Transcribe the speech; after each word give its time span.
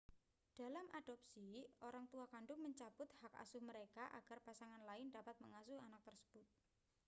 dalam 0.59 0.87
adopsi 0.99 1.49
orang 1.87 2.05
tua 2.11 2.25
kandung 2.33 2.57
mencabut 2.65 3.05
hak 3.21 3.33
asuh 3.45 3.61
mereka 3.69 4.03
agar 4.19 4.37
pasangan 4.47 4.81
lain 4.89 5.07
dapat 5.17 5.35
mengasuh 5.45 5.77
anak 5.85 6.01
tersebut 6.07 6.45